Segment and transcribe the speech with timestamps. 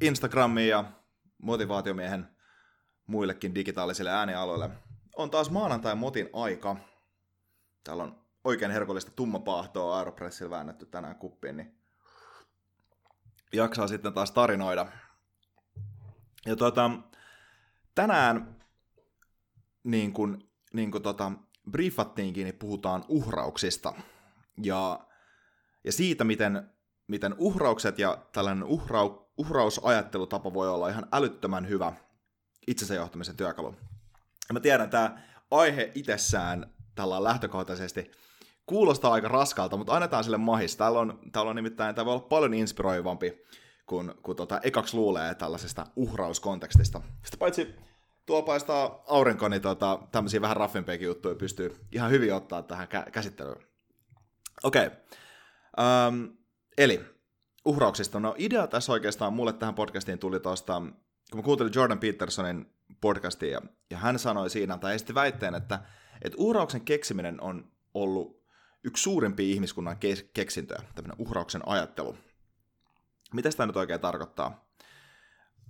[0.00, 0.84] Instagramiin ja
[1.42, 2.28] motivaatiomiehen
[3.06, 4.70] muillekin digitaalisille äänialoille.
[5.16, 6.76] On taas maanantai motin aika.
[7.84, 11.78] Täällä on oikein herkullista tummapahtoa Aeropressilla väännetty tänään kuppiin, niin
[13.52, 14.86] jaksaa sitten taas tarinoida.
[16.46, 16.90] Ja tota,
[17.94, 18.56] tänään
[19.84, 21.32] niin kuin, niin kuin tota,
[21.70, 23.94] briefattiinkin, niin puhutaan uhrauksista.
[24.62, 25.06] Ja,
[25.84, 26.70] ja siitä, miten,
[27.06, 31.92] miten uhraukset ja tällainen uhrau, uhrausajattelutapa voi olla ihan älyttömän hyvä
[32.66, 33.74] itsensä johtamisen työkalu.
[34.48, 38.10] Ja mä tiedän, tämä aihe itsessään tällä lähtökohtaisesti
[38.66, 40.76] kuulostaa aika raskalta, mutta annetaan sille mahis.
[40.76, 43.44] Täällä on, täällä on nimittäin, tämä voi olla paljon inspiroivampi
[43.86, 47.00] kuin, kuin tota, ekaksi luulee tällaisesta uhrauskontekstista.
[47.22, 47.74] Sitten paitsi
[48.26, 53.10] tuo paistaa aurinko, niin tota, tämmöisiä vähän raffimpiakin juttuja pystyy ihan hyvin ottaa tähän kä-
[53.10, 53.66] käsittelyyn.
[54.64, 54.86] Okei.
[54.86, 54.98] Okay.
[56.08, 56.36] Um,
[56.78, 57.17] eli
[57.68, 58.20] uhrauksista.
[58.20, 60.82] No idea tässä oikeastaan mulle tähän podcastiin tuli tuosta,
[61.30, 65.80] kun mä kuuntelin Jordan Petersonin podcastia, ja, ja hän sanoi siinä, tai esitti väitteen, että,
[66.22, 68.44] että uhrauksen keksiminen on ollut
[68.84, 72.16] yksi suurimpia ihmiskunnan ke- keksintöjä, tämmöinen uhrauksen ajattelu.
[73.34, 74.64] Mitä sitä nyt oikein tarkoittaa?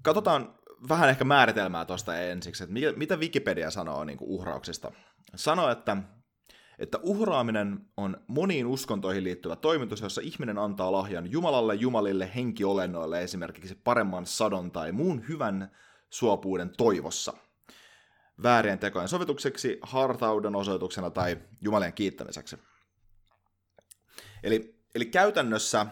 [0.03, 0.55] Katsotaan
[0.89, 4.93] vähän ehkä määritelmää tuosta ensiksi, että mitä Wikipedia sanoo niin uhrauksista.
[5.35, 5.97] Sanoo, että
[6.79, 13.75] että uhraaminen on moniin uskontoihin liittyvä toimitus, jossa ihminen antaa lahjan Jumalalle, Jumalille, henkiolennoille esimerkiksi
[13.75, 15.71] paremman sadon tai muun hyvän
[16.11, 17.33] suopuuden toivossa.
[18.43, 22.57] Väärien tekojen sovitukseksi, hartauden osoituksena tai Jumalien kiittämiseksi.
[24.43, 25.87] Eli, eli käytännössä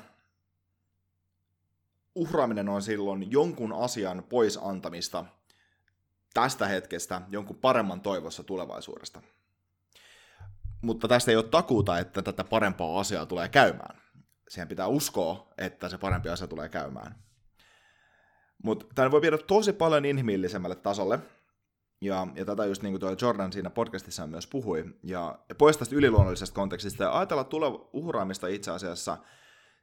[2.15, 5.25] uhraaminen on silloin jonkun asian pois antamista
[6.35, 9.23] tästä hetkestä jonkun paremman toivossa tulevaisuudesta
[10.87, 14.01] mutta tästä ei ole takuuta, että tätä parempaa asiaa tulee käymään.
[14.49, 17.15] Siihen pitää uskoa, että se parempi asia tulee käymään.
[18.63, 21.19] Mutta tämä voi viedä tosi paljon inhimillisemmälle tasolle,
[22.01, 25.77] ja, ja tätä just niin kuin tuo Jordan siinä podcastissa myös puhui, ja, ja pois
[25.77, 29.19] tästä yliluonnollisesta kontekstista, ja ajatella tule- uhraamista itse asiassa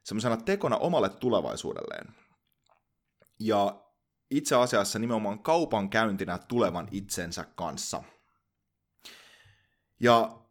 [0.04, 2.14] semmoisena tekona omalle tulevaisuudelleen.
[3.40, 3.80] Ja
[4.30, 8.02] itse asiassa nimenomaan kaupan käyntinä tulevan itsensä kanssa.
[10.00, 10.43] Ja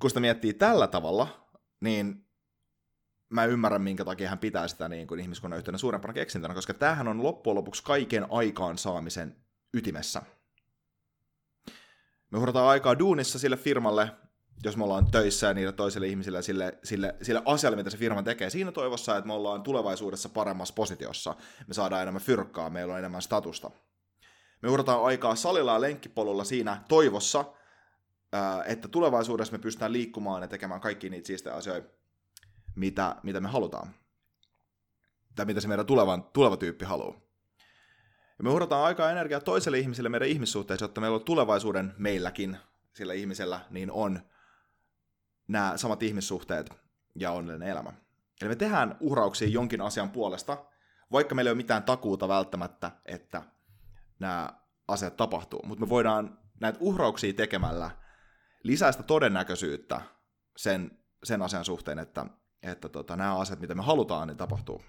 [0.00, 1.48] kun sitä miettii tällä tavalla,
[1.80, 2.28] niin
[3.30, 7.08] mä ymmärrän, minkä takia hän pitää sitä niin kuin ihmiskunnan yhtenä suurempana keksintönä, koska tämähän
[7.08, 9.36] on loppujen lopuksi kaiken aikaan saamisen
[9.74, 10.22] ytimessä.
[12.30, 14.10] Me uhrataan aikaa duunissa sille firmalle,
[14.64, 18.22] jos me ollaan töissä ja niille toisille ihmisille sille, sille, sille asialle, mitä se firma
[18.22, 21.34] tekee siinä toivossa, että me ollaan tulevaisuudessa paremmassa positiossa.
[21.66, 23.70] Me saadaan enemmän fyrkkaa, meillä on enemmän statusta.
[24.62, 27.44] Me uhrataan aikaa salilla ja lenkkipolulla siinä toivossa,
[28.66, 31.88] että tulevaisuudessa me pystytään liikkumaan ja tekemään kaikki niitä siistejä asioita,
[32.74, 33.94] mitä, mitä me halutaan.
[35.36, 37.20] Tai mitä se meidän tulevan, tuleva tyyppi haluaa.
[38.38, 42.56] Ja me uhrataan aikaa energiaa toiselle ihmiselle meidän ihmissuhteessa, jotta meillä on tulevaisuuden meilläkin,
[42.92, 44.20] sillä ihmisellä, niin on
[45.48, 46.70] nämä samat ihmissuhteet
[47.14, 47.92] ja onnellinen elämä.
[48.40, 50.64] Eli me tehdään uhrauksia jonkin asian puolesta,
[51.12, 53.42] vaikka meillä ei ole mitään takuuta välttämättä, että
[54.18, 54.52] nämä
[54.88, 55.62] asiat tapahtuu.
[55.66, 57.90] Mutta me voidaan näitä uhrauksia tekemällä
[58.62, 60.00] lisää sitä todennäköisyyttä
[60.56, 62.26] sen, sen asian suhteen, että,
[62.62, 64.82] että tota, nämä asiat, mitä me halutaan, niin tapahtuu.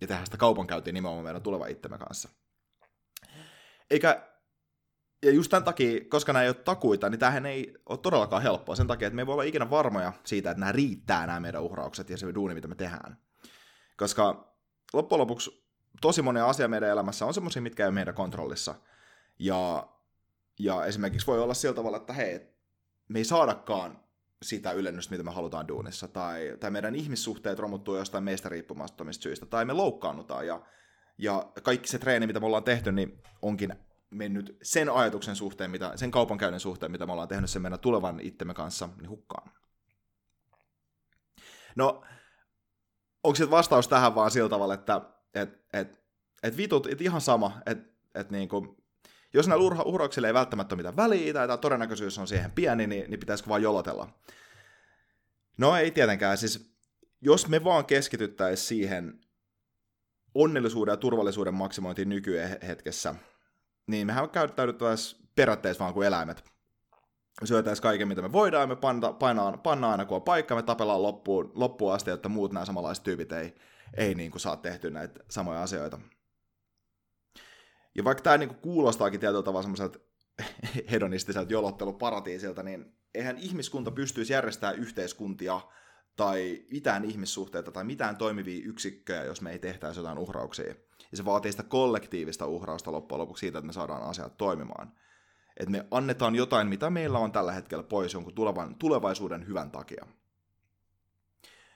[0.00, 2.28] Ja tehdään sitä kaupankäyntiä nimenomaan meidän tuleva itsemme kanssa.
[3.90, 4.28] Eikä
[5.22, 8.76] ja just tämän takia, koska nämä ei ole takuita, niin tämähän ei ole todellakaan helppoa.
[8.76, 11.62] Sen takia, että me ei voi olla ikinä varmoja siitä, että nämä riittää nämä meidän
[11.62, 13.18] uhraukset ja se duuni, mitä me tehdään.
[13.96, 14.54] Koska
[14.92, 15.68] loppujen lopuksi
[16.00, 18.74] tosi moni asia meidän elämässä on semmoisia, mitkä ei ole meidän kontrollissa.
[19.38, 19.88] Ja,
[20.58, 22.57] ja esimerkiksi voi olla sillä tavalla, että hei,
[23.08, 24.00] me ei saadakaan
[24.42, 29.46] sitä ylennystä, mitä me halutaan duunissa, tai, tai meidän ihmissuhteet romuttuu jostain meistä riippumattomista syistä,
[29.46, 30.62] tai me loukkaannutaan, ja,
[31.18, 33.74] ja kaikki se treeni, mitä me ollaan tehty, niin onkin
[34.10, 38.20] mennyt sen ajatuksen suhteen, mitä, sen kaupankäynnin suhteen, mitä me ollaan tehnyt sen meidän tulevan
[38.20, 39.50] itsemme kanssa, niin hukkaan.
[41.76, 42.02] No,
[43.24, 45.00] onko se vastaus tähän vaan sillä tavalla, että
[45.34, 46.00] et, et,
[46.42, 48.77] et vitut, et ihan sama, että et niinku,
[49.34, 52.86] jos näillä urha, uhrauksilla ei välttämättä ole mitään väliä, tai tämä todennäköisyys on siihen pieni,
[52.86, 54.08] niin, niin pitäisikö vaan jolotella?
[55.58, 56.74] No ei tietenkään, siis
[57.20, 59.20] jos me vaan keskityttäisiin siihen
[60.34, 63.14] onnellisuuden ja turvallisuuden maksimointiin nykyhetkessä,
[63.86, 66.44] niin mehän käyttäydyttäisiin periaatteessa vaan kuin eläimet.
[67.40, 70.62] Me syötäisiin kaiken, mitä me voidaan, me panta, painaan, pannaan aina kun on paikka, me
[70.62, 73.54] tapellaan loppuun, loppuun asti, että muut nämä samanlaiset tyypit ei,
[73.96, 75.98] ei niin kuin saa tehty näitä samoja asioita.
[77.98, 79.98] Ja vaikka tämä niin kuin kuulostaakin tietyllä tavalla semmoiselta
[80.90, 85.60] hedonistiselta jolotteluparatiisilta, niin eihän ihmiskunta pystyisi järjestämään yhteiskuntia
[86.16, 90.74] tai mitään ihmissuhteita tai mitään toimivia yksikköjä, jos me ei tehtäisi jotain uhrauksia.
[91.10, 94.92] Ja se vaatii sitä kollektiivista uhrausta loppujen lopuksi siitä, että me saadaan asiat toimimaan.
[95.56, 100.06] Että me annetaan jotain, mitä meillä on tällä hetkellä pois jonkun tulevan, tulevaisuuden hyvän takia.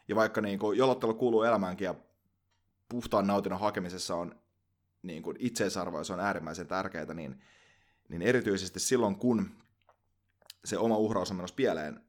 [0.09, 1.95] Ja vaikka niin jolottelu kuuluu elämäänkin ja
[2.89, 4.42] puhtaan nautinnon hakemisessa on
[5.03, 7.43] niin kuin itseisarvo ja se on äärimmäisen tärkeää, niin,
[8.09, 9.51] niin erityisesti silloin, kun
[10.65, 12.01] se oma uhraus on menossa pieleen,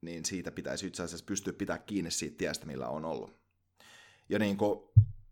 [0.00, 3.38] niin siitä pitäisi itse asiassa pystyä pitää kiinni siitä tiestä, millä on ollut.
[4.28, 4.80] Ja niin kuin,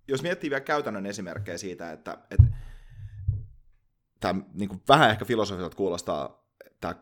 [0.08, 2.44] jos miettii vielä käytännön esimerkkejä siitä, että, että
[4.20, 6.46] tämä niin kuin vähän ehkä filosofialta kuulostaa
[6.80, 6.94] tämä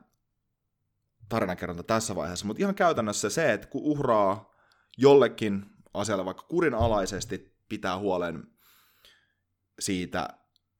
[1.29, 4.55] tarinankerronta tässä vaiheessa, mutta ihan käytännössä se, että kun uhraa
[4.99, 8.54] jollekin asialle vaikka kurinalaisesti pitää huolen
[9.79, 10.29] siitä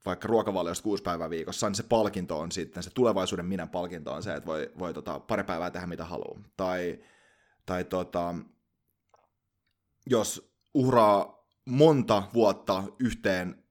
[0.07, 4.23] vaikka ruokavaliosta kuusi päivää viikossa, niin se palkinto on sitten, se tulevaisuuden minän palkinto on
[4.23, 6.41] se, että voi, voi tota, pari päivää tehdä mitä haluaa.
[6.57, 6.99] Tai,
[7.67, 8.35] tai tota,
[10.07, 13.65] jos uhraa monta vuotta yhteen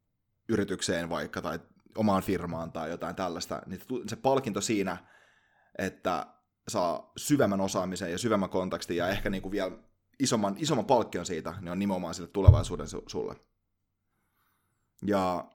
[0.49, 1.59] yritykseen vaikka, tai
[1.97, 4.97] omaan firmaan tai jotain tällaista, niin se palkinto siinä,
[5.77, 6.27] että
[6.67, 9.71] saa syvemmän osaamisen ja syvemmän kontekstin ja ehkä niin kuin vielä
[10.19, 13.35] isomman, isomman palkkion siitä, niin on nimenomaan sille tulevaisuuden sulle.
[15.05, 15.45] Ja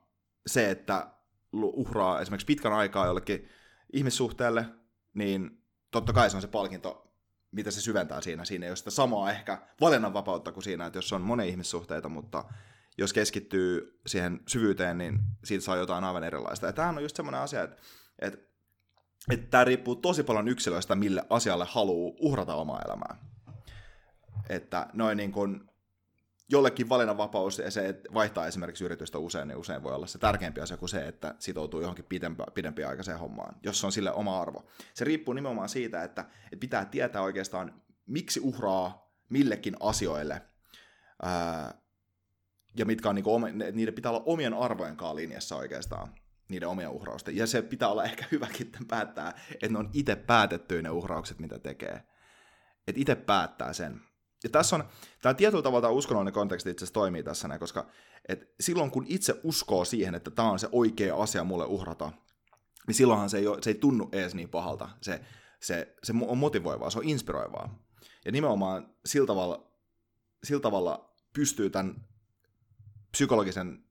[0.47, 1.07] se, että
[1.53, 3.49] uhraa esimerkiksi pitkän aikaa jollekin
[3.93, 4.65] ihmissuhteelle,
[5.13, 7.13] niin totta kai se on se palkinto,
[7.51, 8.45] mitä se syventää siinä.
[8.45, 12.43] Siinä ei ole sitä samaa ehkä valinnanvapautta kuin siinä, että jos on monen ihmissuhteita, mutta
[12.97, 16.65] jos keskittyy siihen syvyyteen, niin siitä saa jotain aivan erilaista.
[16.65, 17.77] Ja tämähän on just semmoinen asia, että,
[18.19, 18.39] että,
[19.31, 23.17] että tämä riippuu tosi paljon yksilöistä, mille asialle haluaa uhrata omaa elämää.
[24.49, 25.69] Että noin niin kuin
[26.49, 30.61] jollekin valinnanvapaus ja se, että vaihtaa esimerkiksi yritystä usein, niin usein voi olla se tärkeämpi
[30.61, 32.05] asia kuin se, että sitoutuu johonkin
[32.53, 34.65] pidempi, aikaiseen hommaan, jos on sille oma arvo.
[34.93, 40.41] Se riippuu nimenomaan siitä, että, että pitää tietää oikeastaan, miksi uhraa millekin asioille,
[41.23, 41.73] ää,
[42.77, 43.39] ja mitkä on niinku,
[43.71, 46.13] niiden pitää olla omien arvojen kanssa linjassa oikeastaan
[46.49, 47.35] niiden omia uhrausten.
[47.35, 51.59] Ja se pitää olla ehkä hyväkin päättää, että ne on itse päätettyä ne uhraukset, mitä
[51.59, 52.03] tekee.
[52.87, 54.01] Että itse päättää sen.
[54.43, 54.83] Ja tässä on,
[55.21, 57.87] tämä tietyllä tavalla uskonnollinen konteksti itse toimii tässä näin, koska
[58.27, 62.11] et silloin kun itse uskoo siihen, että tämä on se oikea asia mulle uhrata,
[62.87, 64.89] niin silloinhan se ei, ole, se ei tunnu edes niin pahalta.
[65.01, 65.21] Se,
[65.59, 67.79] se, se on motivoivaa, se on inspiroivaa.
[68.25, 69.71] Ja nimenomaan sillä tavalla,
[70.43, 71.95] sillä tavalla pystyy tämän
[73.11, 73.83] psykologisen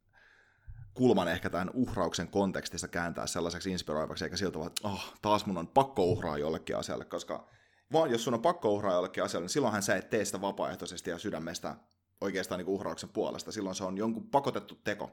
[0.95, 5.59] kulman ehkä tämän uhrauksen kontekstissa kääntää sellaiseksi inspiroivaksi, eikä siltä tavalla, että oh, taas mun
[5.59, 7.49] on pakko uhraa jollekin asialle, koska
[7.92, 11.11] vaan jos sun on pakko uhraa jollekin asialle, niin silloinhan sä et tee sitä vapaaehtoisesti
[11.11, 11.76] ja sydämestä
[12.21, 13.52] oikeastaan niin uhrauksen puolesta.
[13.52, 15.11] Silloin se on jonkun pakotettu teko,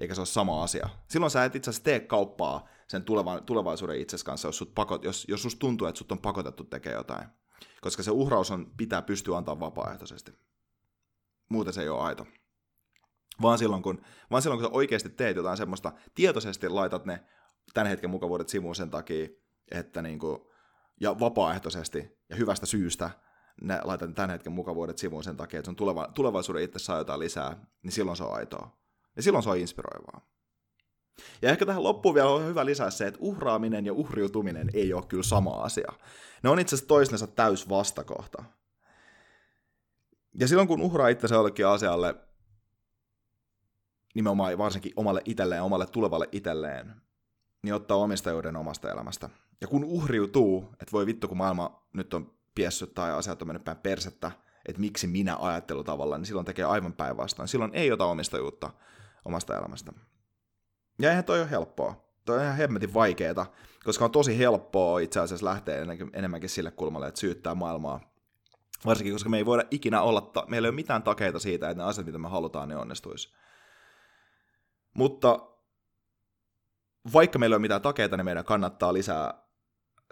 [0.00, 0.88] eikä se ole sama asia.
[1.08, 5.04] Silloin sä et itse asiassa tee kauppaa sen tulevan, tulevaisuuden itses kanssa, jos, sut pakot,
[5.04, 7.28] jos, jos susta tuntuu, että sut on pakotettu tekemään jotain.
[7.80, 10.32] Koska se uhraus on, pitää pystyä antaa vapaaehtoisesti.
[11.48, 12.26] Muuten se ei ole aito.
[13.42, 17.24] Vaan silloin, kun, vaan silloin, kun sä oikeasti teet jotain semmoista, tietoisesti laitat ne
[17.74, 19.28] tämän hetken mukavuudet sivuun sen takia,
[19.70, 20.38] että niin kuin,
[21.00, 23.10] ja vapaaehtoisesti ja hyvästä syystä
[23.60, 27.20] ne laitan tämän hetken mukavuudet sivuun sen takia, että sun tuleva, tulevaisuuden itse saa jotain
[27.20, 28.78] lisää, niin silloin se on aitoa.
[29.16, 30.20] Ja silloin se on inspiroivaa.
[31.42, 35.06] Ja ehkä tähän loppuun vielä on hyvä lisää se, että uhraaminen ja uhriutuminen ei ole
[35.06, 35.92] kyllä sama asia.
[36.42, 38.44] Ne on itse asiassa toistensa täys vastakohta.
[40.38, 42.14] Ja silloin kun uhraa itsensä jollekin asialle,
[44.14, 46.94] nimenomaan varsinkin omalle itselleen omalle tulevalle itselleen,
[47.62, 49.30] niin ottaa omistajuuden omasta elämästä.
[49.64, 53.64] Ja kun uhriutuu, että voi vittu kun maailma nyt on piessyt tai asiat on mennyt
[53.64, 54.30] päin persettä,
[54.68, 57.48] että miksi minä ajattelutavalla, niin silloin tekee aivan päinvastoin.
[57.48, 58.70] Silloin ei ota omistajuutta
[59.24, 59.92] omasta elämästä.
[60.98, 62.04] Ja eihän toi ole helppoa.
[62.24, 63.46] Toi on ihan hemmetin vaikeeta,
[63.84, 68.00] koska on tosi helppoa itse asiassa lähteä enemmänkin sille kulmalle, että syyttää maailmaa.
[68.86, 71.82] Varsinkin, koska me ei voida ikinä olla, ta- meillä ei ole mitään takeita siitä, että
[71.82, 73.34] ne asiat, mitä me halutaan, ne onnistuisi.
[74.94, 75.48] Mutta
[77.12, 79.43] vaikka meillä ei ole mitään takeita, niin meidän kannattaa lisää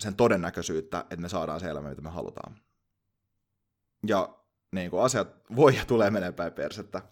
[0.03, 2.61] sen todennäköisyyttä, että me saadaan se elämä, mitä me halutaan.
[4.07, 4.39] Ja
[4.73, 7.03] niin kuin asiat voi ja tulee menee päin persettä.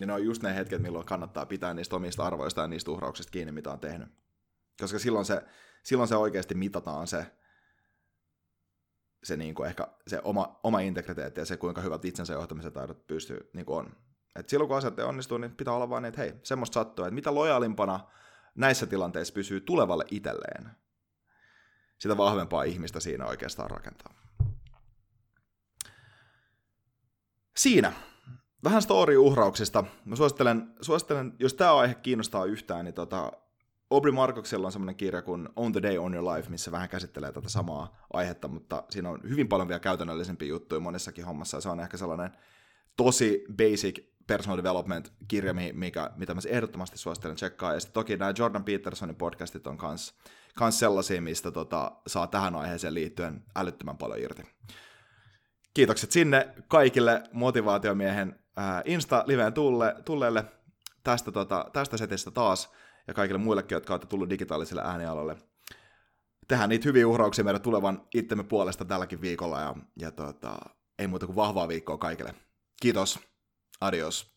[0.00, 3.30] Ja ne on just ne hetket, milloin kannattaa pitää niistä omista arvoista ja niistä uhrauksista
[3.30, 4.08] kiinni, mitä on tehnyt.
[4.80, 5.42] Koska silloin se,
[5.82, 7.26] silloin se oikeasti mitataan se,
[9.24, 13.06] se niin kuin ehkä se oma, oma integriteetti ja se, kuinka hyvät itsensä johtamisen taidot
[13.06, 13.96] pystyy niin kuin on.
[14.36, 17.14] Et silloin kun asiat ei onnistu, niin pitää olla vain, että hei, semmoista sattuu, että
[17.14, 18.00] mitä lojaalimpana
[18.54, 20.70] näissä tilanteissa pysyy tulevalle itselleen,
[22.00, 24.14] sitä vahvempaa ihmistä siinä oikeastaan rakentaa.
[27.56, 27.92] Siinä.
[28.64, 29.84] Vähän story-uhrauksista.
[30.04, 33.32] Mä suosittelen, suosittelen jos tämä aihe kiinnostaa yhtään, niin tota,
[33.90, 37.32] Aubrey Markoksella on semmoinen kirja kuin On the Day on Your Life, missä vähän käsittelee
[37.32, 41.68] tätä samaa aihetta, mutta siinä on hyvin paljon vielä käytännöllisempiä juttuja monessakin hommassa, ja se
[41.68, 42.30] on ehkä sellainen
[42.96, 47.74] tosi basic personal development kirja, mikä, mitä mä ehdottomasti suosittelen tsekkaa.
[47.74, 50.14] Ja sitten toki nämä Jordan Petersonin podcastit on kans,
[50.56, 54.42] kans sellaisia, mistä tota, saa tähän aiheeseen liittyen älyttömän paljon irti.
[55.74, 60.44] Kiitokset sinne kaikille motivaatiomiehen ää, Insta-liveen tulle, tulleelle
[61.02, 62.70] tästä, tota, tästä setistä taas,
[63.08, 65.36] ja kaikille muillekin, jotka olette tullut digitaaliselle äänialalle.
[66.48, 70.56] Tehdään niitä hyviä uhrauksia meidän tulevan itsemme puolesta tälläkin viikolla, ja, ja tota,
[70.98, 72.34] ei muuta kuin vahvaa viikkoa kaikille.
[72.82, 73.29] Kiitos.
[73.80, 74.30] Adiós.